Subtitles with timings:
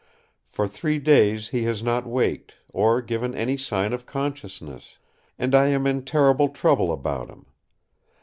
[0.49, 4.97] For three days he has not waked, or given any sign of consciousness;
[5.37, 7.45] and I am in terrible trouble about him.